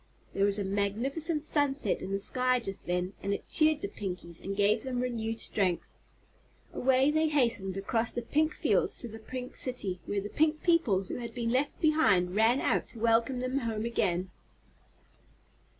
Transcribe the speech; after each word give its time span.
There 0.33 0.45
was 0.45 0.57
a 0.57 0.63
magnificent 0.63 1.43
sunset 1.43 2.01
in 2.01 2.09
the 2.09 2.19
sky 2.19 2.59
just 2.59 2.87
then 2.87 3.13
and 3.21 3.35
it 3.35 3.47
cheered 3.47 3.81
the 3.81 3.87
Pinkies 3.87 4.41
and 4.41 4.55
gave 4.57 4.81
them 4.81 4.99
renewed 4.99 5.39
strength. 5.39 5.99
Away 6.73 7.11
they 7.11 7.27
hastened 7.27 7.77
across 7.77 8.11
the 8.11 8.23
pink 8.23 8.55
fields 8.55 8.97
to 8.97 9.07
the 9.07 9.19
Pink 9.19 9.55
City, 9.55 9.99
where 10.07 10.17
all 10.17 10.23
the 10.23 10.29
Pink 10.29 10.63
people 10.63 11.03
who 11.03 11.17
had 11.17 11.35
been 11.35 11.51
left 11.51 11.79
behind 11.79 12.33
ran 12.33 12.59
out 12.61 12.89
to 12.89 12.99
welcome 12.99 13.41
them 13.41 13.59
home 13.59 13.85
again. 13.85 14.31